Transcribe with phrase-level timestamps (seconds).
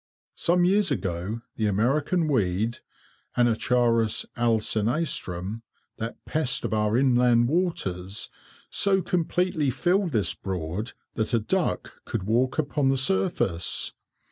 [0.33, 2.79] Some years ago the American weed,
[3.37, 5.61] Anacharis alsinastrum,
[5.97, 8.31] that pest of our inland waters,
[8.71, 13.93] so completely filled this Broad, that a duck could walk upon the surface.